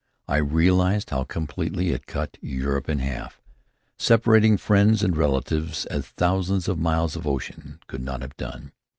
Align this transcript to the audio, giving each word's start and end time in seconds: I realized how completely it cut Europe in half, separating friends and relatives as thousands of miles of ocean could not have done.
I 0.27 0.37
realized 0.37 1.11
how 1.11 1.25
completely 1.25 1.91
it 1.91 2.07
cut 2.07 2.37
Europe 2.41 2.89
in 2.89 2.97
half, 2.97 3.39
separating 3.99 4.57
friends 4.57 5.03
and 5.03 5.15
relatives 5.15 5.85
as 5.85 6.07
thousands 6.07 6.67
of 6.67 6.79
miles 6.79 7.15
of 7.15 7.27
ocean 7.27 7.79
could 7.85 8.01
not 8.01 8.23
have 8.23 8.35
done. 8.35 8.71